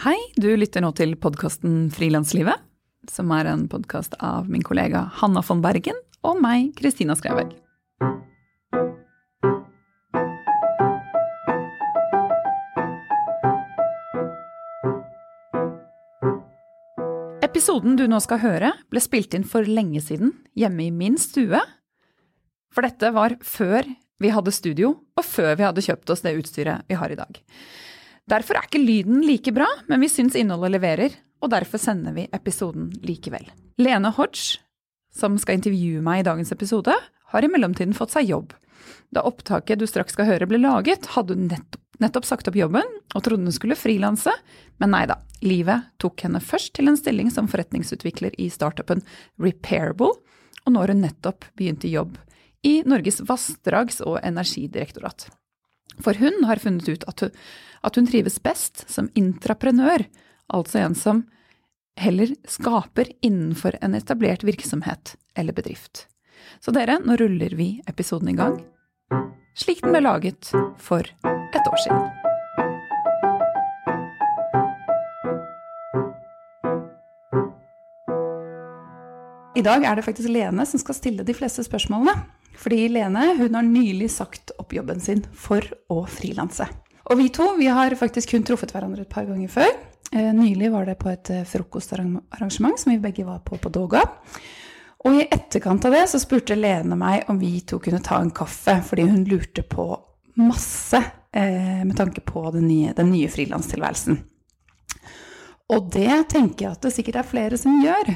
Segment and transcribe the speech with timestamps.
[0.00, 2.56] Hei, du lytter nå til podkasten Frilanslivet,
[3.12, 7.50] som er en podkast av min kollega Hanna von Bergen og meg, Kristina Skreiberg.
[17.44, 21.60] Episoden du nå skal høre, ble spilt inn for lenge siden, hjemme i min stue.
[22.72, 23.84] For dette var før
[24.16, 27.44] vi hadde studio, og før vi hadde kjøpt oss det utstyret vi har i dag.
[28.28, 32.28] Derfor er ikke lyden like bra, men vi syns innholdet leverer, og derfor sender vi
[32.36, 33.46] episoden likevel.
[33.80, 34.60] Lene Hodge,
[35.14, 36.94] som skal intervjue meg i dagens episode,
[37.30, 38.52] har i mellomtiden fått seg jobb.
[39.14, 42.86] Da opptaket du straks skal høre ble laget, hadde hun nettopp, nettopp sagt opp jobben
[43.14, 44.32] og trodde hun skulle frilanse,
[44.80, 45.18] men nei da.
[45.44, 49.02] Livet tok henne først til en stilling som forretningsutvikler i startupen
[49.40, 50.12] Repairable,
[50.64, 52.18] og nå har hun nettopp begynt i jobb
[52.62, 55.30] i Norges vassdrags- og energidirektorat.
[55.98, 57.34] For hun har funnet ut at hun,
[57.82, 60.04] at hun trives best som intraprenør,
[60.52, 61.24] altså en som
[62.00, 66.06] heller skaper innenfor en etablert virksomhet eller bedrift.
[66.60, 68.60] Så dere, nå ruller vi episoden i gang,
[69.58, 72.10] slik den ble laget for et år siden.
[79.58, 82.14] I dag er det faktisk Lene som skal stille de fleste spørsmålene.
[82.58, 86.66] Fordi Lene hun har nylig sagt opp jobben sin for å frilanse.
[87.10, 89.70] Og vi to vi har faktisk kun truffet hverandre et par ganger før.
[90.12, 94.02] Eh, nylig var det på et eh, frokostarrangement som vi begge var på på Doga.
[95.06, 98.32] Og i etterkant av det så spurte Lene meg om vi to kunne ta en
[98.34, 99.86] kaffe, fordi hun lurte på
[100.40, 100.98] masse
[101.32, 104.20] eh, med tanke på den nye, den nye frilanstilværelsen.
[105.70, 108.12] Og det tenker jeg at det sikkert er flere som gjør.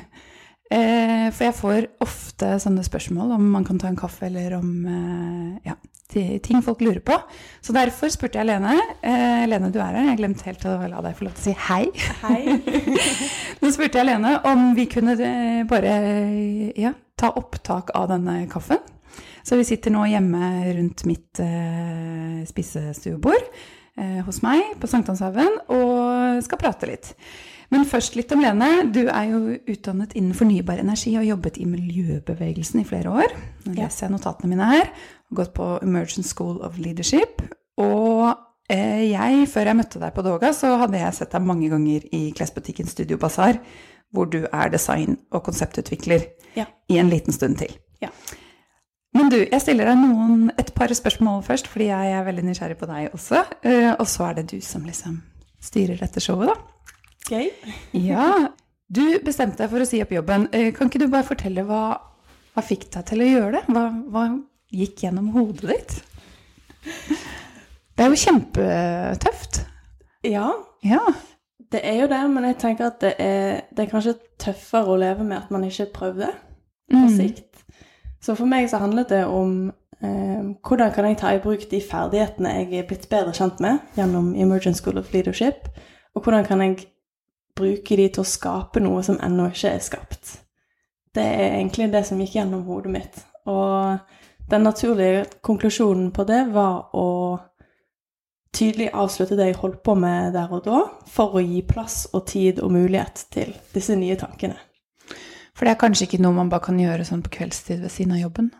[0.75, 4.71] Eh, for jeg får ofte sånne spørsmål om man kan ta en kaffe, eller om
[4.91, 5.77] eh, ja,
[6.43, 7.19] ting folk lurer på.
[7.63, 8.75] Så derfor spurte jeg Lene.
[9.03, 10.11] Eh, Lene, du er her.
[10.11, 11.85] Jeg glemte helt å la deg få lov til å si hei.
[12.25, 12.59] Hei.
[13.63, 15.95] Nå spurte jeg Lene om vi kunne eh, bare
[16.81, 18.83] ja, ta opptak av denne kaffen.
[19.45, 23.43] Så vi sitter nå hjemme rundt mitt eh, spisestuebord
[24.01, 27.11] eh, hos meg på Sankthanshaugen og skal prate litt.
[27.75, 28.69] Men først litt om Lene.
[28.95, 29.39] Du er jo
[29.73, 33.33] utdannet innen fornybar energi og jobbet i miljøbevegelsen i flere år.
[33.67, 34.93] Nå leser jeg notatene mine her.
[35.35, 37.43] Gått på Emergent School of Leadership.
[37.83, 38.29] Og
[38.71, 42.07] eh, jeg, før jeg møtte deg på Doga, så hadde jeg sett deg mange ganger
[42.15, 43.59] i klesbutikken Studio Bazaar,
[44.15, 46.69] hvor du er design- og konseptutvikler Ja.
[46.89, 47.75] i en liten stund til.
[48.05, 48.13] Ja.
[49.15, 52.79] Men du, jeg stiller deg noen, et par spørsmål først, fordi jeg er veldig nysgjerrig
[52.79, 53.43] på deg også.
[53.67, 55.19] Eh, og så er det du som liksom
[55.63, 56.57] styrer dette showet, da.
[57.29, 57.47] Gøy.
[57.97, 58.49] Ja,
[58.93, 60.49] du bestemte deg for å si opp jobben.
[60.53, 61.83] Eh, Kan ikke du bare fortelle hva,
[62.55, 63.63] hva fikk deg til å gjøre det?
[63.73, 64.25] Hva, hva
[64.75, 65.95] gikk gjennom hodet ditt?
[67.95, 69.63] Det er jo kjempetøft.
[70.27, 70.51] Ja,
[70.85, 71.01] Ja.
[71.71, 74.99] det er jo det, men jeg tenker at det er, det er kanskje tøffere å
[75.01, 76.29] leve med at man ikke prøvde
[76.91, 77.17] på Mm.
[77.17, 77.63] sikt.
[78.21, 81.81] Så for meg så handlet det om eh, hvordan kan jeg ta i bruk de
[81.81, 85.69] ferdighetene jeg er blitt bedre kjent med gjennom Emergent School of Leadership,
[86.15, 86.87] og hvordan kan jeg
[87.57, 90.35] bruke de til å skape noe som ennå ikke er skapt.
[91.15, 93.19] Det er egentlig det som gikk gjennom hodet mitt.
[93.47, 93.99] Og
[94.51, 97.09] den naturlige konklusjonen på det var å
[98.55, 102.27] tydelig avslutte det jeg holdt på med der og da, for å gi plass og
[102.31, 104.59] tid og mulighet til disse nye tankene.
[105.55, 108.17] For det er kanskje ikke noe man bare kan gjøre sånn på kveldstid ved siden
[108.17, 108.51] av jobben?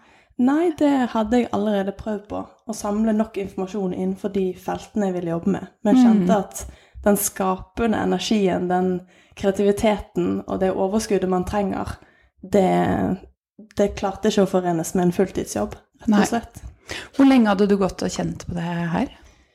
[0.43, 2.41] Nei, det hadde jeg allerede prøvd på.
[2.43, 5.69] Å samle nok informasjon innenfor de feltene jeg ville jobbe med.
[5.87, 6.63] Men jeg kjente at
[7.05, 8.95] den skapende energien, den
[9.39, 11.97] kreativiteten og det overskuddet man trenger,
[12.41, 12.69] det,
[13.79, 16.65] det klarte ikke å forenes med en fulltidsjobb, rett og slett.
[17.17, 19.13] Hvor lenge hadde du gått og kjent på det her?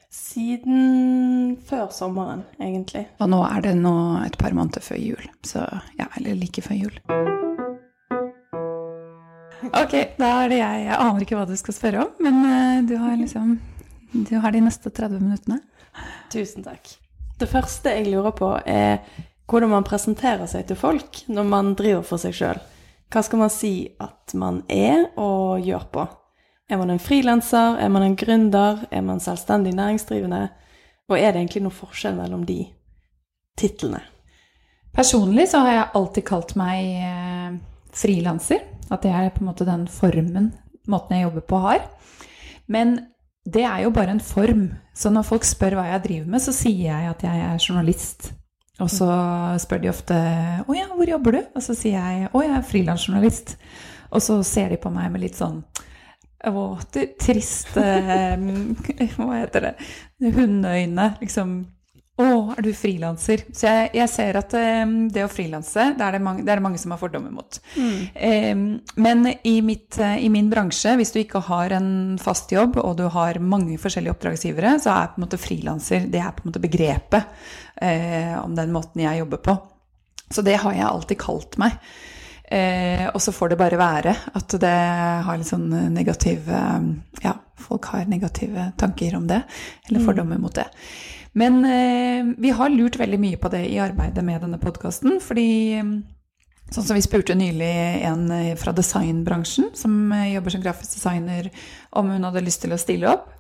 [0.10, 3.06] Siden før sommeren, egentlig.
[3.22, 3.94] Og nå er det nå
[4.24, 5.28] et par måneder før jul.
[5.46, 5.62] Så
[6.00, 6.96] ja, eller like før jul.
[9.70, 10.88] Ok, da er det jeg.
[10.88, 13.60] Jeg aner ikke hva du skal spørre om, men eh, du har liksom
[14.10, 15.60] Du har de neste 30 minuttene.
[16.34, 16.96] Tusen takk.
[17.40, 19.00] Det første jeg lurer på, er
[19.50, 22.60] hvordan man presenterer seg til folk når man driver for seg sjøl.
[23.10, 26.04] Hva skal man si at man er og gjør på?
[26.70, 27.80] Er man en frilanser?
[27.82, 28.84] Er man en gründer?
[28.92, 30.44] Er man selvstendig næringsdrivende?
[31.10, 32.60] Og er det egentlig noen forskjell mellom de
[33.58, 34.04] titlene?
[34.94, 37.56] Personlig så har jeg alltid kalt meg eh,
[37.96, 38.68] frilanser.
[38.92, 40.52] At det er på en måte den formen,
[40.90, 41.88] måten jeg jobber på, har.
[42.68, 42.98] Men
[43.54, 44.68] det er jo bare en form.
[44.96, 48.32] Så når folk spør hva jeg driver med, så sier jeg at jeg er journalist.
[48.80, 49.10] Og så
[49.60, 52.70] spør de ofte 'Å ja, hvor jobber du?' Og så sier jeg 'Å, jeg er
[52.72, 53.56] frilansjournalist'.
[54.12, 55.64] Og så ser de på meg med litt sånn
[56.48, 59.74] Å, du trist Hva heter det?
[60.24, 61.18] Hundeøyne.
[61.22, 61.68] Liksom
[62.20, 63.46] Å, er du frilanser?
[63.56, 66.62] Så jeg, jeg ser at um, det å frilanse, det, er det, mange, det er
[66.64, 67.60] mange som har fordommer mot.
[67.80, 68.52] Eh,
[69.00, 72.98] men i, mitt, uh, i min bransje, hvis du ikke har en fast jobb, og
[73.00, 76.52] du har mange forskjellige oppdragsgivere, så er på en måte frilanser det er på en
[76.52, 77.30] måte begrepet
[77.80, 79.56] uh, om den måten jeg jobber på.
[80.30, 81.78] Så det har jeg alltid kalt meg.
[82.50, 84.76] Uh, og så får det bare være at det
[85.24, 86.60] har litt sånn negative
[87.22, 89.44] Ja, folk har negative tanker om det,
[89.88, 90.68] eller fordommer mot det.
[91.38, 95.50] Men eh, vi har lurt veldig mye på det i arbeidet med denne podkasten, fordi
[95.80, 95.92] eh,
[96.70, 97.70] Sånn som vi spurte nylig
[98.06, 101.50] en eh, fra designbransjen, som eh, jobber som grafisk designer,
[101.98, 103.32] om hun hadde lyst til å stille opp.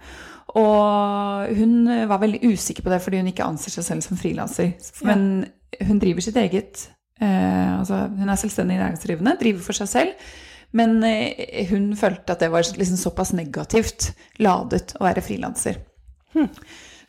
[0.58, 4.72] Og hun var veldig usikker på det fordi hun ikke anser seg selv som frilanser.
[5.06, 5.46] Men
[5.78, 6.88] hun driver sitt eget
[7.22, 10.32] eh, Altså hun er selvstendig næringsdrivende, driver for seg selv.
[10.74, 15.84] Men eh, hun følte at det var liksom såpass negativt ladet å være frilanser.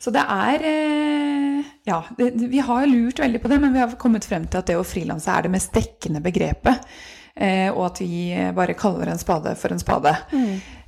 [0.01, 3.97] Så det er eh, Ja, det, vi har lurt veldig på det, men vi har
[4.01, 6.85] kommet frem til at det å frilanse er det mest dekkende begrepet.
[7.35, 10.13] Eh, og at vi bare kaller en spade for en spade.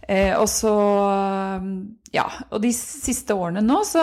[0.07, 0.73] Eh, og så
[2.13, 4.01] Ja, og de siste årene nå, så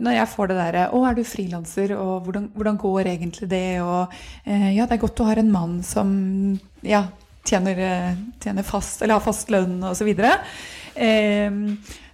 [0.00, 3.82] når jeg får det derre Å, er du frilanser, og hvordan, hvordan går egentlig det,
[3.84, 4.14] og
[4.46, 6.08] eh, Ja, det er godt du har en mann som
[6.82, 7.04] ja,
[7.44, 10.38] tjener, eh, tjener fast, eller har fast lønn, og så videre.
[10.96, 11.60] Eh,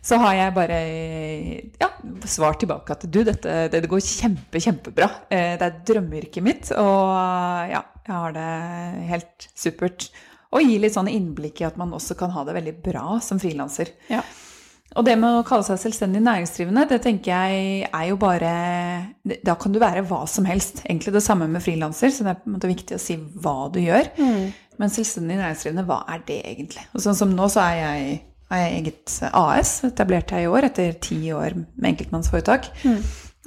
[0.01, 0.81] så har jeg bare
[1.81, 1.91] ja,
[2.25, 5.11] svart tilbake at du, dette det går kjempe, kjempebra.
[5.29, 7.11] Eh, det er drømmeyrket mitt, og
[7.69, 8.51] ja, jeg har det
[9.11, 10.09] helt supert.
[10.51, 13.39] Og gi litt sånn innblikk i at man også kan ha det veldig bra som
[13.43, 13.93] frilanser.
[14.11, 14.25] Ja.
[14.99, 18.55] Og det med å kalle seg selvstendig næringsdrivende, det tenker jeg er jo bare
[19.47, 20.83] Da kan du være hva som helst.
[20.83, 23.15] Egentlig det samme med frilanser, så det er på en måte viktig å si
[23.45, 24.11] hva du gjør.
[24.81, 26.83] Men selvstendig næringsdrivende, hva er det egentlig?
[26.97, 28.19] Og sånn som nå, så er jeg,
[28.51, 32.71] har jeg eget AS, etablerte jeg i år etter ti år med enkeltmannsforetak.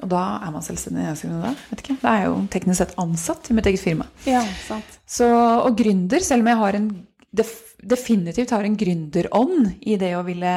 [0.02, 1.54] Og da er man selvstendig næringsdrivende da?
[1.70, 1.98] Vet ikke.
[2.02, 4.08] Da er jeg jo teknisk sett ansatt i mitt eget firma.
[4.26, 4.96] Ja, sant.
[5.06, 6.88] Så, og gründer, selv om jeg har en,
[7.36, 7.52] def,
[7.94, 10.54] definitivt har en gründerånd i det å ville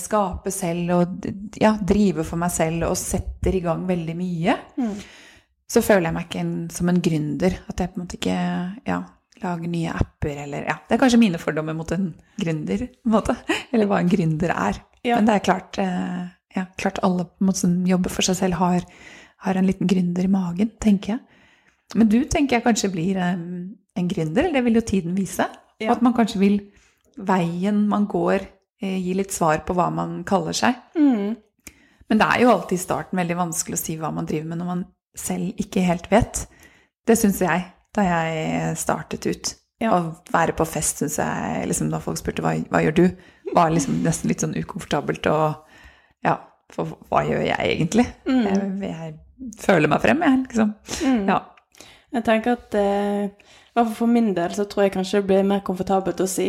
[0.00, 4.58] skape selv og ja, drive for meg selv og setter i gang veldig mye,
[5.68, 7.56] så føler jeg meg ikke en, som en gründer.
[7.72, 8.36] At jeg på en måte ikke
[8.88, 9.00] ja,
[9.42, 13.14] lager nye apper eller ja, Det er kanskje mine fordommer mot en gründer, på en
[13.14, 13.36] måte.
[13.72, 14.80] Eller hva en gründer er.
[15.04, 15.18] Ja.
[15.18, 16.24] Men det er klart, eh,
[16.56, 18.86] ja, klart alle som jobber for seg selv, har,
[19.44, 21.44] har en liten gründer i magen, tenker jeg.
[21.96, 23.38] Men du tenker jeg kanskje blir eh,
[23.98, 25.46] en gründer, eller det vil jo tiden vise.
[25.78, 25.90] Ja.
[25.90, 26.60] Og at man kanskje vil
[27.18, 28.46] veien man går,
[28.82, 30.76] eh, gi litt svar på hva man kaller seg.
[30.98, 31.36] Mm.
[32.08, 34.62] Men det er jo alltid i starten veldig vanskelig å si hva man driver med
[34.62, 34.86] når man
[35.18, 36.46] selv ikke helt vet.
[37.06, 37.66] Det syns jeg
[37.98, 39.54] da jeg startet ut.
[39.82, 39.92] Ja.
[39.94, 43.04] Å være på fest syns jeg liksom, Da folk spurte hva, hva gjør du,
[43.54, 45.28] var liksom nesten litt sånn ukomfortabelt.
[45.30, 46.34] Og ja,
[46.74, 48.08] for hva gjør jeg egentlig?
[48.26, 49.14] Jeg, jeg
[49.62, 50.74] føler meg frem, jeg, liksom.
[51.30, 51.38] Ja.
[52.08, 53.28] Jeg tenker at eh,
[53.78, 56.48] hvert fall for min del så tror jeg kanskje det blir mer komfortabelt å si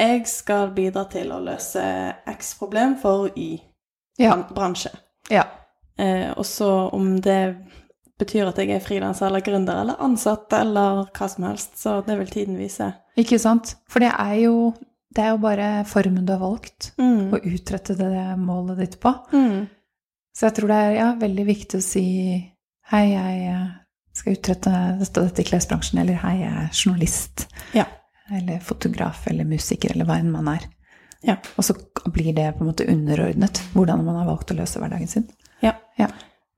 [0.00, 1.82] jeg skal bidra til å løse
[2.32, 3.58] X problem for Y
[4.20, 4.36] ja.
[4.54, 4.90] bransje.
[5.30, 5.44] ja.
[6.00, 7.56] Eh, og så om det
[8.22, 12.16] betyr at jeg er frilanser eller gründer eller ansatt eller hva som helst, så det
[12.20, 12.92] vil tiden vise.
[13.20, 13.74] Ikke sant?
[13.90, 14.72] For det er jo,
[15.12, 17.30] det er jo bare formen du har valgt Mm.
[17.34, 19.12] å utrette det målet ditt på.
[19.34, 19.66] Mm.
[20.32, 22.04] Så jeg tror det er ja, veldig viktig å si
[22.92, 23.66] hei, jeg eh,
[24.16, 24.70] skal utrette
[25.00, 27.46] dette, dette i klesbransjen, eller hei, jeg er journalist,
[27.76, 27.84] Ja.
[28.32, 30.64] eller fotograf, eller musiker, eller hva enn man er.
[31.22, 31.36] Ja.
[31.56, 31.76] Og så
[32.10, 35.28] blir det på en måte underordnet hvordan man har valgt å løse hverdagen sin.
[35.62, 35.74] ja.
[35.98, 36.08] Ja.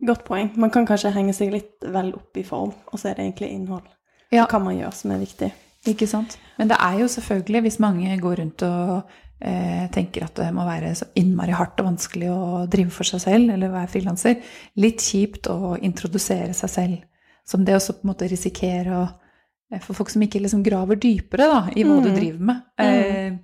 [0.04, 0.50] Godt poeng.
[0.60, 3.52] Man kan kanskje henge seg litt vel opp i form, og så er det egentlig
[3.54, 3.86] innhold.
[4.34, 4.46] Ja.
[4.50, 5.50] Hva man gjør som er viktig.
[5.88, 6.38] Ikke sant?
[6.58, 9.10] Men det er jo selvfølgelig, hvis mange går rundt og
[9.44, 12.38] eh, tenker at det må være så innmari hardt og vanskelig å
[12.72, 14.38] drive for seg selv eller være frilanser,
[14.80, 17.02] litt kjipt å introdusere seg selv
[17.44, 20.96] som det å på en måte risikere å eh, For folk som ikke liksom graver
[21.00, 22.16] dypere da, i hva du Mm.
[22.16, 23.36] driver med, eh,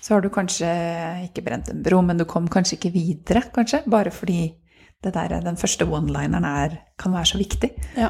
[0.00, 0.70] så har du kanskje
[1.26, 4.52] ikke brent en bro, men du kom kanskje ikke videre, kanskje, bare fordi
[5.04, 7.70] det der, den første one-lineren er, kan være så viktig.
[7.96, 8.08] Ja.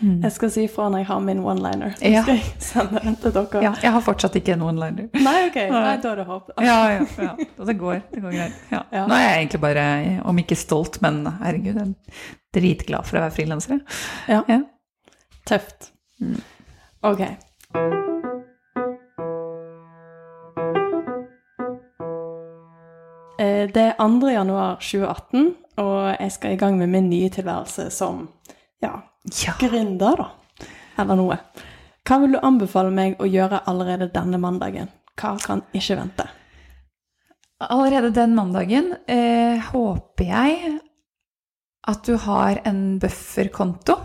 [0.00, 0.22] Mm.
[0.24, 1.92] Jeg skal si fra når jeg har min one-liner.
[1.98, 2.22] Så Ja.
[2.22, 3.62] skal jeg sende den til dere.
[3.62, 5.08] Ja, jeg har fortsatt ikke en one-liner.
[5.14, 5.58] Nei, ok.
[5.70, 6.50] Nei, da er det håp.
[6.58, 7.34] Ja, ja, ja.
[7.58, 8.00] Og det går.
[8.14, 8.52] Det går greit.
[8.72, 8.80] Ja.
[8.92, 9.06] Ja.
[9.06, 13.26] Nå er jeg egentlig bare, om ikke stolt, men herregud, jeg er dritglad for å
[13.26, 13.80] være frilanser.
[14.28, 14.42] Ja.
[14.48, 14.60] Ja.
[15.46, 15.92] Tøft.
[16.20, 16.40] Mm.
[17.04, 17.20] Ok.
[23.38, 24.28] Eh, Det er 2.
[24.30, 28.28] januar 2018, og jeg skal i gang med min nye tilværelse som
[28.82, 28.92] ja,
[29.44, 29.54] Ja.
[29.58, 30.66] gründer, da.
[30.98, 31.38] Eller noe.
[32.04, 34.90] Hva vil du anbefale meg å gjøre allerede denne mandagen?
[35.16, 36.26] Hva kan ikke vente?
[37.64, 40.74] Allerede den mandagen eh, håper jeg
[41.88, 43.96] at du har en bufferkonto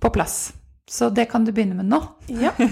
[0.00, 0.52] på plass.
[0.88, 1.98] Så det kan du begynne med nå.
[2.28, 2.52] Ja.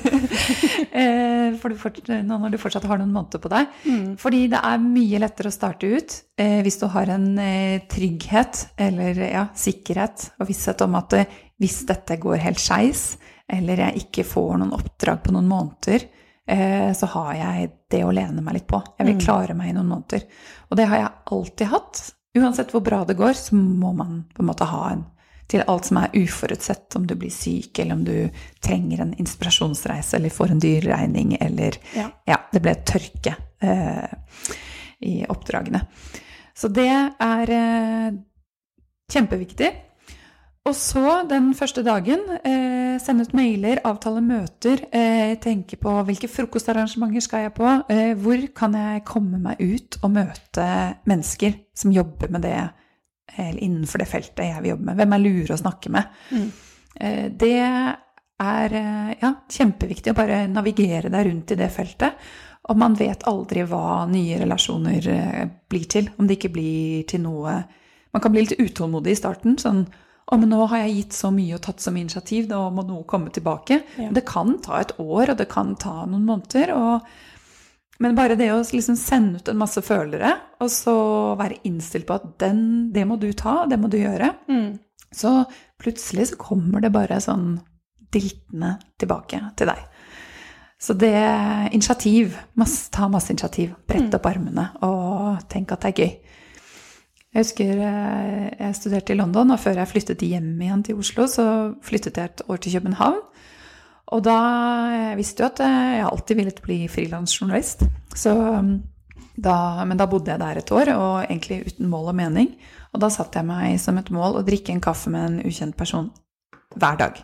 [0.94, 3.71] Eh, for du fort, nå når du fortsatt har noen måneder på deg.
[3.88, 4.12] Mm.
[4.21, 8.61] Fordi det er mye lettere å starte ut eh, hvis du har en eh, trygghet
[8.80, 13.02] eller ja, sikkerhet og visshet om at eh, hvis dette går helt skeis,
[13.50, 16.06] eller jeg ikke får noen oppdrag på noen måneder,
[16.47, 18.80] eh, så har jeg det å lene meg litt på.
[18.99, 19.25] Jeg vil Mm.
[19.26, 20.25] klare meg i noen måneder.
[20.71, 22.04] Og det har jeg alltid hatt.
[22.38, 25.04] Uansett hvor bra det går, så må man på en måte ha en
[25.51, 30.17] til alt som er uforutsett, om du blir syk, eller om du trenger en inspirasjonsreise,
[30.17, 32.11] eller får en dyr regning, eller Ja.
[32.27, 34.39] ja, det ble tørke eh,
[35.05, 35.85] i oppdragene.
[36.57, 38.15] Så det er eh,
[39.13, 39.73] kjempeviktig.
[40.65, 46.31] Og så den første dagen eh, sende ut mailer, avtale møter, eh, tenke på hvilke
[46.33, 50.69] frokostarrangementer skal jeg på, eh, hvor kan jeg komme meg ut og møte
[51.05, 52.57] mennesker som jobber med det,
[53.37, 54.99] innenfor det feltet jeg vil jobbe med.
[55.00, 56.19] Hvem er lure å snakke med?
[56.31, 56.49] Mm.
[56.95, 62.26] Eh, det er eh, ja, kjempeviktig å bare navigere deg rundt i det feltet.
[62.64, 66.09] Og man vet aldri hva nye relasjoner eh, blir til.
[66.17, 67.62] Om det ikke blir til noe
[68.14, 69.57] Man kan bli litt utålmodig i starten.
[69.59, 69.81] Sånn
[70.25, 72.85] å, men nå har jeg gitt så mye og tatt så mye initiativ, da må
[72.87, 73.81] noe komme tilbake.
[74.00, 74.12] Ja.
[74.14, 76.73] Det kan ta et år, og det kan ta noen måneder.
[76.79, 77.09] Og,
[78.03, 80.33] men bare det å liksom sende ut en masse følere,
[80.63, 80.97] og så
[81.39, 84.33] være innstilt på at den, det må du ta, det må du gjøre.
[84.51, 84.81] Mm.
[85.15, 85.45] Så
[85.79, 87.61] plutselig så kommer det bare sånn
[88.15, 89.85] diltende tilbake til deg.
[90.85, 91.15] Så det
[91.73, 96.41] initiativ, masse, ta masse initiativ, brett opp armene og tenk at det er gøy.
[97.35, 101.25] Jeg husker eh, jeg studerte i London, og før jeg flyttet hjem igjen til Oslo,
[101.31, 101.47] så
[101.83, 103.23] flyttet jeg et år til København.
[104.13, 104.39] Og da
[104.93, 107.87] jeg visste jo at jeg alltid ville bli frilansjournalist.
[109.35, 112.53] Da, men da bodde jeg der et år, og egentlig uten mål og mening.
[112.95, 115.77] Og da satte jeg meg som et mål å drikke en kaffe med en ukjent
[115.79, 116.13] person
[116.79, 117.19] hver dag.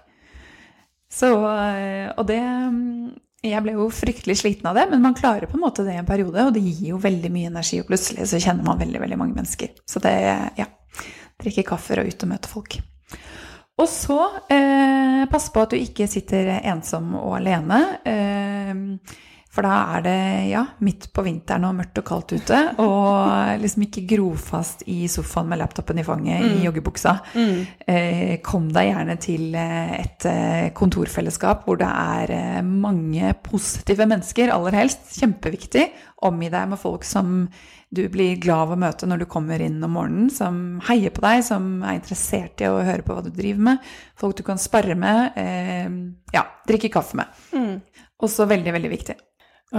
[1.10, 3.10] Så, øh, og det mm,
[3.42, 6.00] Jeg ble jo fryktelig sliten av det, men man klarer på en måte det i
[6.02, 9.00] en periode, og det gir jo veldig mye energi, og plutselig så kjenner man veldig,
[9.00, 9.72] veldig mange mennesker.
[9.88, 10.14] Så det
[10.60, 10.68] Ja.
[11.40, 12.74] Drikke kaffer og ut og møte folk.
[13.80, 14.20] Og så
[14.52, 17.80] eh, pass på at du ikke sitter ensom og alene.
[18.04, 19.18] Eh,
[19.50, 20.18] for da er det
[20.52, 22.58] ja, midt på vinteren og mørkt og kaldt ute.
[22.84, 27.16] Og liksom ikke gro fast i sofaen med laptopen i fanget i joggebuksa.
[27.34, 27.56] Mm.
[27.90, 34.06] Eh, kom deg gjerne til eh, et eh, kontorfellesskap hvor det er eh, mange positive
[34.12, 35.10] mennesker, aller helst.
[35.18, 35.88] Kjempeviktig.
[36.30, 37.48] Omgi deg med folk som
[37.90, 41.24] du blir glad av å møte når du kommer inn om morgenen, som heier på
[41.24, 43.88] deg, som er interessert i å høre på hva du driver med.
[44.20, 45.34] Folk du kan sparre med.
[45.40, 45.90] Eh,
[46.36, 47.40] ja, drikke kaffe med.
[47.50, 48.06] Mm.
[48.22, 49.16] Også veldig, veldig viktig.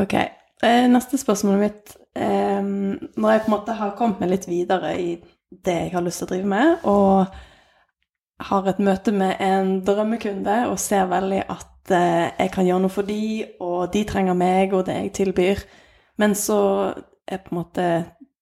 [0.01, 0.17] Ok.
[0.17, 4.91] Eh, Neste spørsmål mitt eh, Når jeg på en måte har kommet meg litt videre
[4.99, 5.15] i
[5.51, 10.57] det jeg har lyst til å drive med, og har et møte med en drømmekunde
[10.71, 13.23] og ser veldig at eh, jeg kan gjøre noe for de,
[13.63, 15.63] og de trenger meg og det jeg tilbyr,
[16.23, 16.59] men så
[17.35, 17.87] er på en måte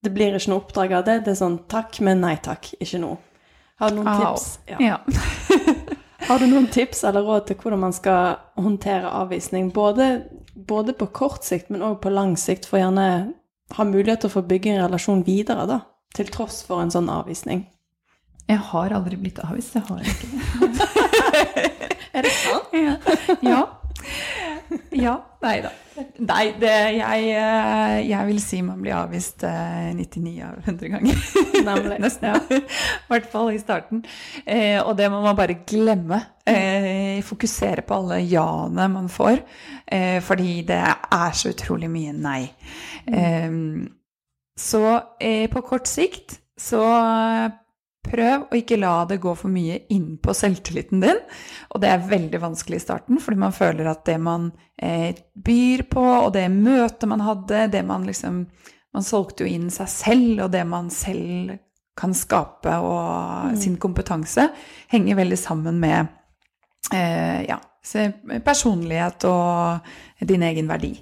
[0.03, 1.17] Det blir ikke noe oppdrag av det.
[1.25, 3.15] Det er sånn takk, men nei takk, ikke nå.
[3.79, 4.19] Har du noen Au.
[4.22, 4.60] tips?
[4.67, 4.77] Ja.
[4.79, 4.98] Ja.
[6.29, 10.08] Har du noen tips eller råd til hvordan man skal håndtere avvisning, både,
[10.55, 13.05] både på kort sikt, men òg på lang sikt, for gjerne
[13.75, 15.79] ha mulighet til å få bygge en relasjon videre, da,
[16.15, 17.65] til tross for en sånn avvisning?
[18.50, 19.75] Jeg har aldri blitt avvist.
[19.77, 20.88] Jeg har ikke det.
[22.17, 22.72] Er det sant?
[22.74, 22.96] Ja.
[23.46, 23.60] ja.
[25.05, 25.15] Ja.
[25.39, 25.69] Nei da.
[26.19, 31.21] Nei, det, jeg, eh, jeg vil si man blir avvist eh, 99 av 100 ganger.
[31.65, 31.99] Nemlig.
[32.03, 32.41] Nesten, ja.
[32.59, 34.03] I hvert fall i starten.
[34.43, 36.19] Eh, og det må man bare glemme.
[36.49, 39.41] Eh, fokusere på alle ja-ene man får.
[39.88, 42.41] Eh, fordi det er så utrolig mye nei.
[43.07, 43.49] Eh,
[44.59, 44.83] så
[45.23, 46.83] eh, på kort sikt så
[48.10, 51.22] prøv å ikke la det gå for mye inn på selvtilliten din.
[51.74, 55.86] Og det er veldig vanskelig i starten, fordi man føler at det man eh, byr
[55.92, 58.46] på, og det møtet man hadde, det man liksom
[58.89, 61.51] Man solgte jo inn seg selv, og det man selv
[61.94, 64.48] kan skape, og sin kompetanse,
[64.89, 66.08] henger veldig sammen med
[66.89, 67.60] eh, ja,
[68.42, 70.96] personlighet og din egen verdi.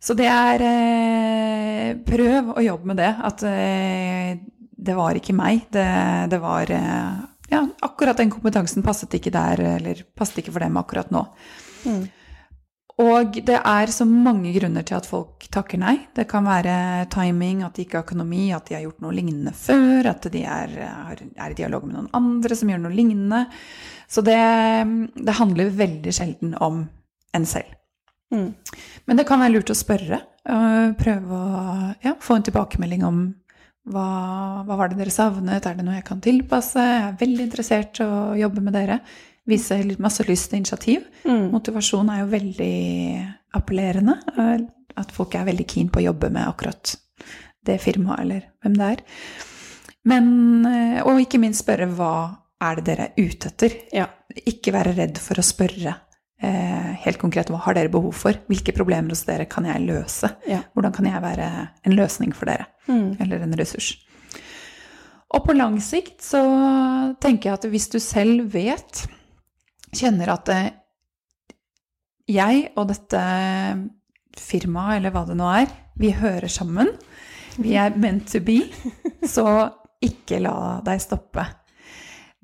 [0.00, 3.12] Så det er eh, Prøv å jobbe med det.
[3.28, 4.38] At eh,
[4.76, 5.66] det var ikke meg.
[5.72, 5.86] Det,
[6.32, 10.78] det var eh, Ja, akkurat den kompetansen passet ikke der, eller passet ikke for dem
[10.80, 11.22] akkurat nå.
[11.86, 12.06] Mm.
[12.96, 15.94] Og det er så mange grunner til at folk takker nei.
[16.16, 19.52] Det kan være timing, at de ikke har økonomi, at de har gjort noe lignende
[19.52, 23.42] før, at de er, er, i dialog med noen andre som gjør noe lignende.
[24.08, 24.40] Så det,
[25.12, 26.86] det handler veldig sjelden om
[27.36, 27.76] en selv.
[28.32, 28.54] Mm.
[29.06, 30.22] Men det kan være lurt å spørre.
[30.96, 33.26] Prøve å ja, få en tilbakemelding om
[33.86, 34.06] hva,
[34.66, 35.66] hva var det dere savnet?
[35.66, 36.82] Er det noe jeg kan tilpasse?
[36.82, 39.00] Jeg er veldig interessert i å jobbe med dere.
[39.46, 41.04] Vise masse lyst og initiativ.
[41.26, 41.50] Mm.
[41.52, 42.76] Motivasjon er jo veldig
[43.54, 44.16] appellerende.
[44.36, 44.64] eh,
[44.96, 46.96] At folk er veldig keen på å jobbe med akkurat
[47.66, 49.02] det firmaet, eller hvem det er.
[50.06, 52.12] Men, eh, og ikke minst spørre hva
[52.62, 53.74] er det dere er ute etter?
[53.92, 54.06] Ja.
[54.46, 55.94] Ikke være redd for å spørre
[56.40, 58.36] helt konkret hva har dere behov for?
[58.50, 60.28] Hvilke problemer hos dere kan jeg løse?
[60.44, 60.60] Ja.
[60.76, 61.46] Hvordan kan jeg være
[61.88, 62.68] en løsning for dere?
[62.90, 63.16] Mm.
[63.24, 63.94] Eller en ressurs?
[65.34, 66.42] Og på lang sikt så
[67.22, 69.06] tenker jeg at hvis du selv vet,
[69.96, 70.68] kjenner at eh,
[72.30, 73.22] jeg og dette
[74.36, 76.92] firmaet, eller hva det nå er, vi hører sammen,
[77.56, 78.60] vi er meant to be,
[79.34, 79.46] så
[80.04, 81.46] ikke la deg stoppe.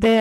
[0.00, 0.12] Det,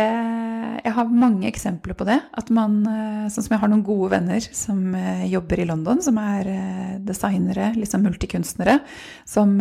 [0.83, 2.19] jeg har mange eksempler på det.
[2.37, 6.01] At man, eh, sånn som jeg har noen gode venner som eh, jobber i London,
[6.03, 8.79] som er eh, designere, liksom multikunstnere,
[9.25, 9.57] som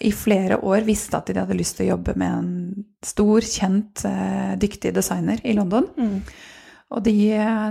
[0.00, 4.00] i flere år visste at de hadde lyst til å jobbe med en stor, kjent,
[4.56, 5.90] dyktig designer i London.
[5.98, 6.22] Mm.
[6.94, 7.16] Og de,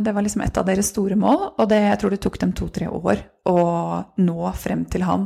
[0.06, 2.54] det var liksom et av deres store mål, og det, jeg tror det tok dem
[2.54, 3.58] to-tre år å
[4.22, 5.26] nå frem til han.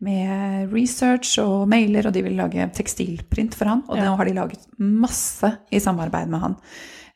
[0.00, 3.82] Med research og mailer, og de vil lage tekstilprint for han.
[3.88, 4.04] Og Ja.
[4.08, 6.56] nå har de laget masse i samarbeid med han.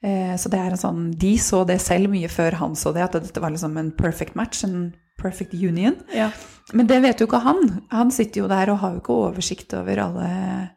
[0.02, 3.02] Eh, så det er en sånn, De så det selv mye før han så det,
[3.02, 5.96] at dette var liksom en perfect match, en perfect union.
[6.12, 6.30] Ja.
[6.74, 7.82] Men det vet jo ikke han.
[7.90, 10.70] Han sitter jo der og har jo ikke oversikt over alle,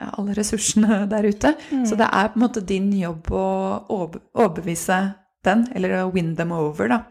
[0.00, 1.54] alle ressursene der ute.
[1.86, 3.86] Så det er på en måte din jobb å
[4.34, 7.02] overbevise den, eller å win them over, da.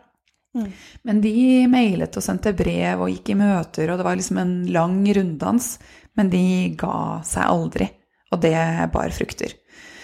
[0.55, 0.69] Mm.
[1.07, 1.35] Men de
[1.71, 5.75] mailet og sendte brev og gikk i møter, og det var liksom en lang runddans.
[6.15, 6.45] Men de
[6.79, 7.89] ga seg aldri,
[8.31, 8.55] og det
[8.93, 9.57] bar frukter.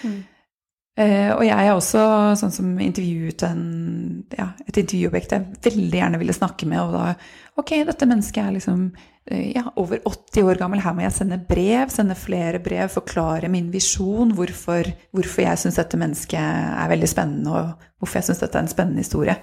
[0.04, 0.20] Mm.
[1.00, 2.02] Eh, og jeg er også
[2.36, 3.62] sånn som intervjuet en,
[4.36, 7.14] ja, et intervjuobjekt jeg veldig gjerne ville snakke med, og da
[7.60, 8.84] Ok, dette mennesket er liksom
[9.30, 13.50] eh, ja, over 80 år gammel, her må jeg sende brev, sende flere brev, forklare
[13.52, 18.44] min visjon, hvorfor, hvorfor jeg syns dette mennesket er veldig spennende, og hvorfor jeg syns
[18.44, 19.36] dette er en spennende historie.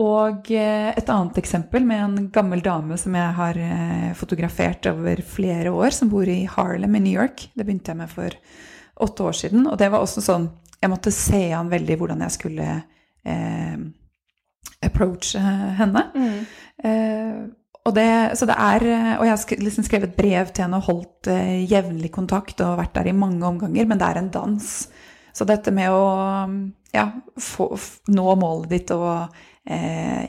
[0.00, 5.20] Og eh, et annet eksempel med en gammel dame som jeg har eh, fotografert over
[5.20, 7.50] flere år, som bor i Harlem i New York.
[7.52, 8.38] Det begynte jeg med for
[9.04, 9.66] åtte år siden.
[9.68, 10.50] Og det var også sånn
[10.82, 12.68] Jeg måtte se an veldig hvordan jeg skulle
[13.22, 13.82] eh,
[14.82, 15.42] approache
[15.78, 16.06] henne.
[16.16, 16.40] Mm.
[16.88, 17.42] Eh,
[17.82, 20.88] og det, så det er, eh, og jeg har liksom skrevet brev til henne og
[20.88, 24.68] holdt eh, jevnlig kontakt og vært der i mange omganger, men det er en dans.
[25.32, 26.02] Så dette med å
[26.92, 27.06] ja,
[27.40, 27.72] få,
[28.12, 29.34] nå målet ditt og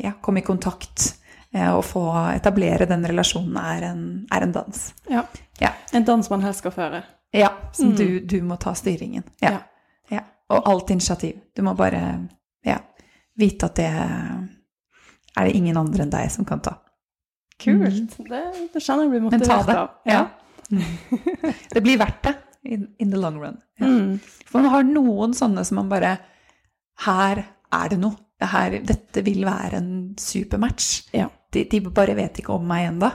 [0.04, 1.15] ja, komme i kontakt
[1.54, 2.04] eh, og få
[2.36, 4.93] etablere den relasjonen er en, er en dans.
[5.10, 5.26] ja.
[5.62, 7.04] Ja, En dans man helst skal føre.
[7.34, 7.96] ja som Mm.
[7.96, 9.24] du, du må ta styringen.
[9.41, 9.60] Ja.
[10.10, 10.19] Ja.
[10.50, 11.36] Og alt initiativ.
[11.56, 12.28] Du må bare
[12.65, 12.78] ja,
[13.38, 13.86] vite at det
[15.38, 16.76] er det ingen andre enn deg som kan ta.
[17.60, 18.17] Kult.
[18.17, 18.41] Det,
[18.74, 19.76] det kjenner jeg blir motivert det.
[19.78, 19.89] av.
[20.06, 20.28] Ja.
[20.72, 21.54] Mm.
[21.74, 22.34] Det blir verdt det
[22.65, 23.58] in, in the long run.
[23.80, 23.86] Ja.
[23.88, 24.19] Mm.
[24.50, 26.17] For man har noen sånne som man bare
[27.06, 27.43] Her
[27.74, 28.17] er det noe.
[28.41, 31.10] Det her, dette vil være en supermatch.
[31.15, 31.28] Ja.
[31.54, 33.12] De, de bare vet ikke om meg ennå.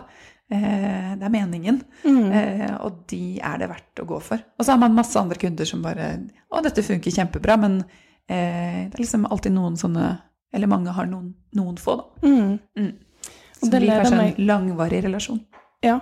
[0.50, 1.80] Eh, det er meningen.
[2.06, 2.30] Mm.
[2.32, 4.40] Eh, og de er det verdt å gå for.
[4.56, 6.06] Og så har man masse andre kunder som bare
[6.48, 10.06] Å, dette funker kjempebra, men eh, det er liksom alltid noen sånne
[10.54, 12.28] Eller mange har noen, noen få, da.
[12.30, 12.54] Mm.
[12.78, 12.92] Mm.
[13.58, 15.42] Så det blir kanskje meg- en langvarig relasjon.
[15.84, 15.98] Ja.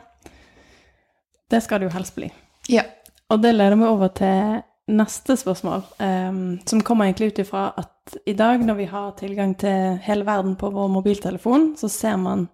[1.50, 2.28] Det skal det jo helst bli.
[2.70, 2.84] Ja.
[3.32, 8.18] Og det leder meg over til neste spørsmål, um, som kommer egentlig ut ifra at
[8.26, 12.46] i dag, når vi har tilgang til hele verden på vår mobiltelefon, så ser man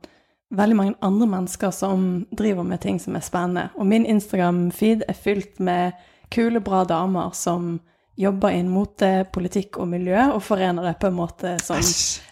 [0.52, 3.68] veldig mange andre mennesker som driver med ting som er spennende.
[3.74, 5.92] Og min Instagram-feed er fylt med
[6.32, 7.80] kule, bra damer som
[8.16, 11.80] jobber inn mot politikk og miljø, og forener det på en måte som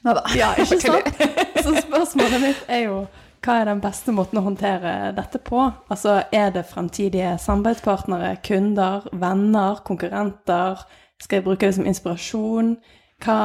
[0.04, 0.20] da.
[0.36, 1.22] ja, ikke sant?
[1.60, 3.04] Så spørsmålet mitt er jo
[3.44, 5.62] hva er den beste måten å håndtere dette på?
[5.90, 10.83] Altså, er det fremtidige samarbeidspartnere, kunder, venner, konkurrenter?
[11.20, 12.74] Skal jeg bruke det som inspirasjon?
[13.24, 13.38] Hva,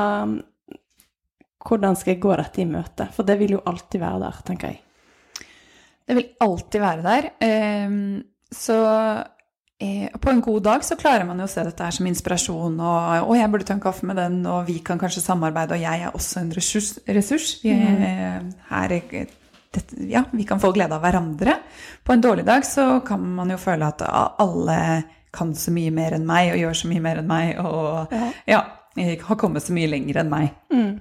[1.66, 3.08] hvordan skal jeg gå dette i møte?
[3.16, 4.82] For det vil jo alltid være der, tenker jeg.
[6.06, 7.30] Det vil alltid være der.
[7.48, 8.04] Ehm,
[8.56, 8.76] Så
[9.82, 12.78] eh, på en god dag så klarer man jo å se dette her som inspirasjon,
[12.80, 15.82] og, og jeg burde ta en kaffe med den, og vi kan kanskje samarbeide, og
[15.82, 16.92] jeg er også en ressurs.
[17.10, 17.56] ressurs.
[17.64, 19.34] Vi, er- her, er-
[19.76, 21.58] dette, ja, vi kan få glede av hverandre.
[22.04, 24.80] På en dårlig dag så kan man jo føle at alle
[25.36, 28.30] kan så mye mer enn meg, og gjør så mye mer enn meg, og Ja.
[28.48, 28.62] ja,
[29.28, 30.54] har kommet så mye lenger enn meg.
[30.72, 30.94] Mm.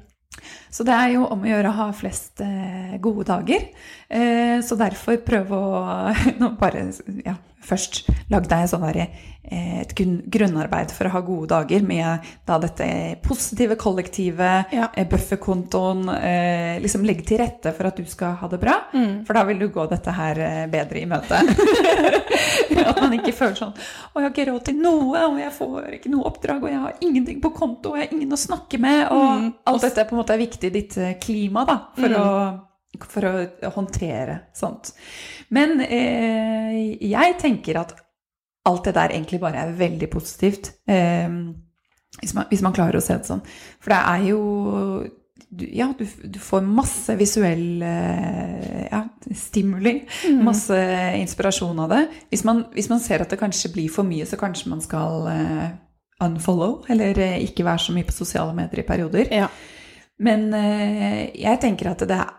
[0.74, 3.68] Så det er jo om å gjøre å ha flest eh, gode dager.
[4.10, 6.88] Eh, så derfor prøve å nå bare
[7.24, 9.08] ja, først lagd deg sånn der,
[9.44, 12.86] eh, et grunnarbeid for å ha gode dager med da dette
[13.22, 14.88] positive kollektivet, Ja.
[14.94, 18.76] eh, bufferkontoen, eh, liksom legge til rette for at du skal ha det bra.
[18.94, 19.24] Mm.
[19.26, 21.40] For da vil du gå dette her bedre i møte.
[22.84, 25.88] at man ikke føler sånn Å, jeg har ikke råd til noe, og jeg får
[25.98, 28.78] ikke noe oppdrag, og jeg har ingenting på konto, og jeg har ingen å snakke
[28.80, 29.54] med, og Mm.
[29.66, 32.16] alt dette på en måte er viktig i ditt klima, da, for, Mm.
[32.16, 32.60] å,
[33.02, 33.34] for å
[33.74, 34.92] håndtere sånt.
[35.54, 37.96] Men eh, jeg tenker at
[38.64, 40.72] alt det der egentlig bare er veldig positivt.
[40.88, 41.28] Eh,
[42.20, 43.44] hvis, man, hvis man klarer å se det sånn.
[43.82, 44.40] For det er jo
[45.54, 49.04] du, Ja, du, du får masse visuell eh, ja,
[49.34, 50.00] stimuli.
[50.30, 50.40] Mm.
[50.46, 50.78] Masse
[51.20, 52.02] inspirasjon av det.
[52.32, 55.28] Hvis man, hvis man ser at det kanskje blir for mye, så kanskje man skal
[55.30, 55.68] eh,
[56.24, 59.30] unfollow, eller eh, ikke være så mye på sosiale medier i perioder.
[59.34, 59.50] Ja.
[60.24, 62.32] Men eh, jeg tenker at det er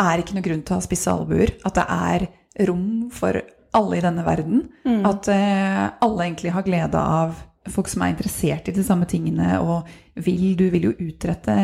[0.00, 1.54] ikke noe grunn til å ha spisse albuer.
[1.64, 2.26] At det er
[2.68, 3.40] rom for
[3.76, 4.64] alle i denne verden.
[4.86, 5.02] Mm.
[5.08, 7.36] At uh, alle egentlig har glede av
[7.72, 9.88] folk som er interessert i de samme tingene, og
[10.22, 11.56] vil, du vil jo utrette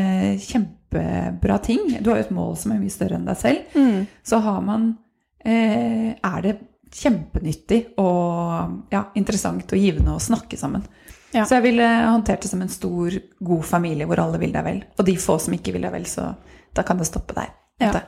[0.43, 1.85] kjempebra ting.
[2.03, 3.77] Du har jo et mål som er mye større enn deg selv.
[3.79, 4.09] Mm.
[4.27, 4.93] Så har man
[5.47, 6.59] uh, Er det
[6.93, 10.85] kjempenyttig og ja, interessant og givende å snakke sammen.
[11.33, 11.47] Ja.
[11.49, 14.83] Så jeg ville håndtert det som en stor, god familie hvor alle vil deg vel.
[14.99, 16.35] Og de få som ikke vil deg vel, så
[16.77, 17.55] da kan det stoppe der.
[17.81, 18.03] Ja.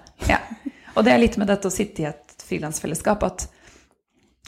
[0.96, 3.46] Og det er litt med dette å sitte i et frilansfellesskap at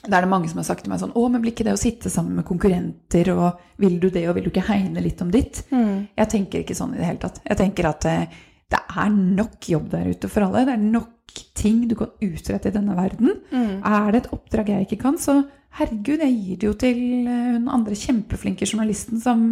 [0.07, 1.73] da er det mange som har sagt til meg sånn Å, men blir ikke det
[1.75, 5.23] å sitte sammen med konkurrenter, og vil du det, og vil du ikke hegne litt
[5.25, 5.65] om ditt?
[5.73, 6.07] Mm.
[6.21, 7.41] Jeg tenker ikke sånn i det hele tatt.
[7.49, 8.37] Jeg tenker at eh,
[8.71, 10.63] det er nok jobb der ute for alle.
[10.69, 13.33] Det er nok ting du kan utrette i denne verden.
[13.51, 13.73] Mm.
[13.89, 15.41] Er det et oppdrag jeg ikke kan, så
[15.81, 19.43] herregud, jeg gir det jo til eh, hun andre kjempeflinke journalisten som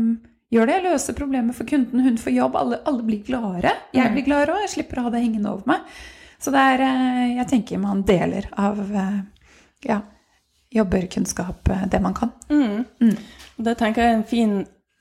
[0.55, 0.77] gjør det.
[0.79, 3.75] Jeg løser problemet for kunden, hun får jobb, alle, alle blir gladere.
[3.97, 4.15] Jeg Mm.
[4.21, 5.81] blir gladere òg, jeg slipper å ha det hengende over meg.
[6.45, 9.21] Så det er eh, Jeg tenker man deler av eh,
[9.89, 10.01] ja,
[10.75, 12.33] jobber, kunnskap, eh, det man kan.
[12.51, 12.85] Mm.
[13.01, 13.17] Mm.
[13.65, 14.55] Det tenker jeg er en fin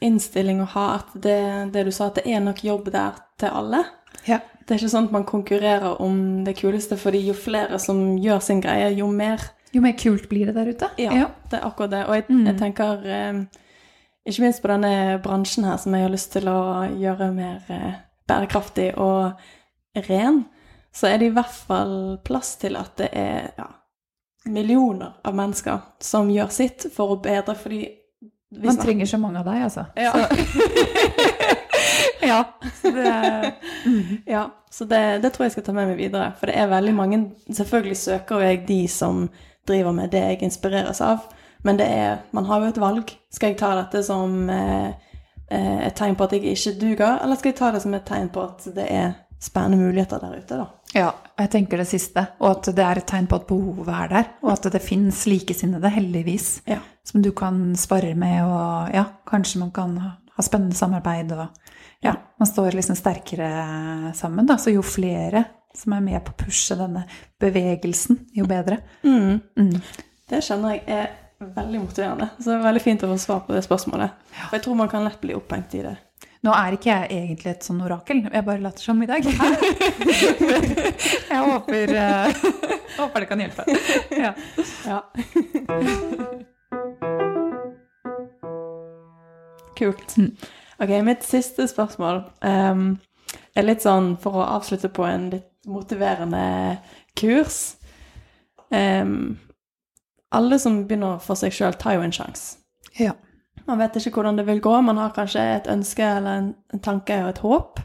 [0.04, 1.40] innstilling å ha, at det,
[1.74, 3.84] det du sa, at det er nok jobb der til alle.
[4.28, 4.40] Ja.
[4.64, 8.40] Det er ikke sånn at man konkurrerer om det kuleste, fordi jo flere som gjør
[8.44, 10.88] sin greie, jo mer Jo mer kult blir det der ute.
[11.02, 12.04] Ja, det er akkurat det.
[12.06, 12.44] Og jeg, Mm.
[12.46, 13.00] jeg tenker
[14.30, 17.64] ikke minst på denne bransjen her, som jeg har lyst til å gjøre mer
[18.30, 19.34] bærekraftig og
[20.08, 20.44] ren,
[20.96, 23.68] så er det i hvert fall plass til at det er ja,
[24.46, 27.84] millioner av mennesker som gjør sitt for å bedre, fordi
[28.54, 29.86] vi Man trenger så mange av deg, altså.
[29.98, 30.14] Ja.
[32.32, 32.44] ja.
[32.82, 33.54] Så det
[34.36, 36.32] Ja, så det, det tror jeg skal ta med meg videre.
[36.38, 39.26] For det er veldig mange Selvfølgelig søker jeg de som
[39.68, 41.26] driver med det jeg inspireres av,
[41.64, 43.16] men det er Man har jo et valg.
[43.32, 44.90] Skal jeg ta dette som eh,
[45.50, 48.06] eh, et tegn på at jeg ikke duger, eller skal jeg ta det som et
[48.06, 50.68] tegn på at det er spennende muligheter der ute, da?
[50.96, 51.10] Ja,
[51.42, 52.24] jeg tenker det siste.
[52.40, 54.28] Og at det er et tegn på at behovet er der.
[54.46, 56.80] Og at det fins likesinnede, heldigvis, Ja.
[57.04, 58.44] som du kan spare med.
[58.46, 61.32] Og ja, kanskje man kan ha, spennende samarbeid.
[61.32, 61.48] Og
[62.04, 62.16] ja, Ja.
[62.40, 64.46] man står liksom sterkere sammen.
[64.46, 64.56] Da.
[64.58, 67.06] Så jo flere som er med på å pushe denne
[67.42, 68.78] bevegelsen, jo bedre.
[69.04, 69.42] Mm.
[69.58, 69.82] Mm.
[70.30, 71.10] Det kjenner jeg er
[71.42, 72.30] veldig motiverende.
[72.40, 74.12] Så det er veldig fint å få svar på det spørsmålet.
[74.50, 75.98] For jeg tror man kan lett bli opphengt i det.
[76.44, 79.24] Nå er ikke jeg egentlig et sånn orakel, jeg bare later som i dag.
[81.32, 82.28] jeg håper, uh,
[83.00, 83.64] håper det kan hjelpe.
[84.24, 84.32] Ja.
[84.84, 85.00] Ja.
[89.80, 90.18] Kult.
[90.20, 90.36] Mm.
[90.84, 93.00] Ok, mitt siste spørsmål um,
[93.56, 96.84] er litt sånn for å avslutte på en litt motiverende
[97.16, 97.80] kurs.
[98.68, 99.40] Um,
[100.36, 102.60] alle som begynner for seg sjøl, tar jo en sjanse.
[103.00, 103.16] ja.
[103.68, 104.74] Man vet ikke hvordan det vil gå.
[104.82, 107.80] Man har kanskje et ønske eller en, en tanke og et håp,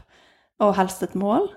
[0.59, 1.47] og helst et mål.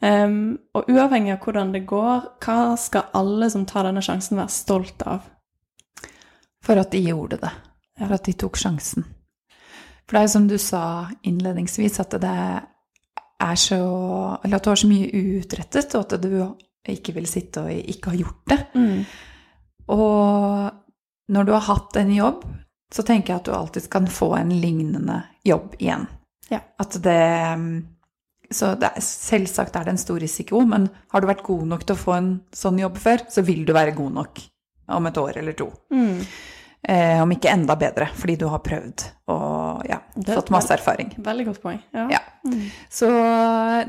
[0.00, 4.54] Um, og uavhengig av hvordan det går, hva skal alle som tar denne sjansen, være
[4.54, 5.26] stolt av?
[6.64, 7.50] For at de gjorde det.
[8.00, 9.04] For at de tok sjansen.
[10.06, 10.84] For det er jo som du sa
[11.28, 12.36] innledningsvis, at det
[13.40, 13.76] er så
[14.44, 16.32] Eller at du har så mye uutrettet, og at du
[16.88, 18.58] ikke vil sitte og ikke ha gjort det.
[19.88, 20.70] Og
[21.28, 22.44] når du har hatt en jobb,
[22.90, 26.06] så tenker jeg at du alltid kan få en lignende jobb igjen.
[26.50, 26.62] Ja.
[26.82, 27.22] At det
[28.50, 31.84] Så det er, selvsagt er det en stor risiko, men har du vært god nok
[31.86, 34.40] til å få en sånn jobb før, så vil du være god nok
[34.90, 35.68] om et år eller to.
[35.94, 36.24] Mm.
[36.82, 40.00] Eh, om ikke enda bedre, fordi du har prøvd og ja,
[40.32, 41.12] fått masse erfaring.
[41.22, 41.78] Veldig godt poeng.
[41.94, 42.08] Ja.
[42.16, 42.20] Ja.
[42.42, 42.66] Mm.
[42.90, 43.10] Så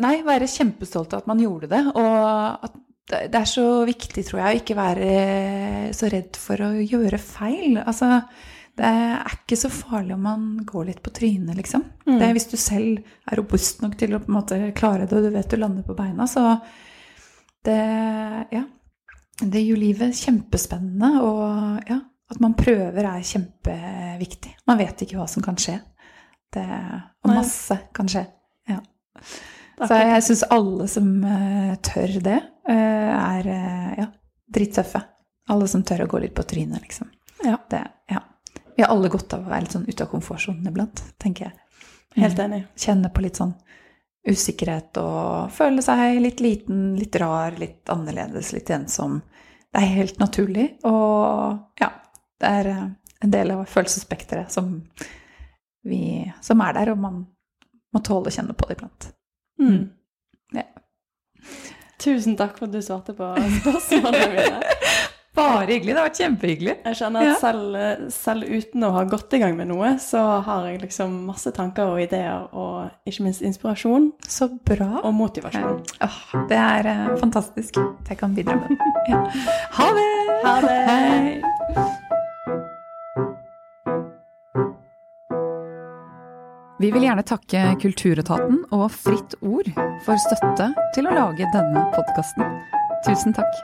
[0.04, 1.82] nei, være kjempestolt av at man gjorde det.
[1.96, 2.78] Og at
[3.10, 5.08] det det er så viktig, tror jeg, å ikke være
[5.98, 7.80] så redd for å gjøre feil.
[7.82, 8.22] Altså,
[8.80, 11.84] det er ikke så farlig om man går litt på trynet, liksom.
[12.08, 12.16] Mm.
[12.18, 15.18] Det er hvis du selv er robust nok til å på en måte klare det,
[15.18, 16.56] og du vet du lander på beina, så
[17.68, 17.78] det
[18.52, 18.64] Ja.
[19.42, 22.00] det gjør livet kjempespennende, og ja,
[22.32, 24.56] at man prøver er kjempeviktig.
[24.68, 25.80] Man vet ikke hva som kan skje.
[26.52, 26.66] Det,
[27.24, 28.26] og masse kan skje.
[28.68, 28.80] Ja.
[29.82, 34.08] Så jeg, jeg syns alle som eh, tør det, eh, er eh, ja,
[34.52, 35.02] drittøffe.
[35.52, 37.10] Alle som tør å gå litt på trynet, liksom.
[37.44, 37.58] Ja.
[37.72, 37.82] Det,
[38.12, 38.22] ja.
[38.78, 41.54] Vi har alle godt av å være litt sånn ute av komfortsonen iblant, tenker jeg.
[42.16, 42.46] Helt Mm.
[42.52, 42.62] enig.
[42.76, 43.54] Kjenne på litt sånn
[44.28, 49.22] usikkerhet og føle seg litt liten, litt rar, litt annerledes, litt ensom.
[49.74, 51.90] Det er helt naturlig, og ja,
[52.40, 52.90] det er eh,
[53.24, 54.84] en del av følelsesspekteret som,
[55.84, 57.26] vi- som er der, og man
[57.96, 59.12] må tåle å kjenne på det iblant.
[59.60, 59.90] Mm.
[60.54, 60.64] Ja.
[62.02, 64.62] Tusen takk for at du svarte på spørsmålene mine.
[65.36, 65.94] Bare hyggelig.
[65.94, 66.74] Det har vært kjempehyggelig.
[66.86, 67.36] Jeg kjenner at Ja.
[67.40, 71.52] selv, selv uten å ha gått i gang med noe, så har jeg liksom masse
[71.56, 75.00] tanker og ideer, og ikke minst inspirasjon Så bra.
[75.04, 75.80] og motivasjon.
[76.02, 77.76] Åh, det er eh, fantastisk.
[78.10, 78.78] Jeg kan bidra med.
[79.08, 79.24] Ja.
[79.72, 80.12] Ha det!
[80.44, 80.86] Ha det!
[80.88, 81.42] Hei!
[86.82, 89.68] Vi vil gjerne takke Kulturetaten og Fritt Ord
[90.06, 92.56] for støtte til å lage denne podkasten.
[93.06, 93.60] Tusen takk.